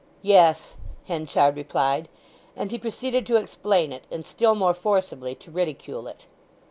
"Yes," 0.23 0.77
Henchard 1.05 1.55
replied; 1.55 2.09
and 2.55 2.71
he 2.71 2.79
proceeded 2.79 3.27
to 3.27 3.35
explain 3.35 3.91
it, 3.91 4.05
and 4.09 4.25
still 4.25 4.55
more 4.55 4.73
forcibly 4.73 5.35
to 5.35 5.51
ridicule 5.51 6.07
it. 6.07 6.21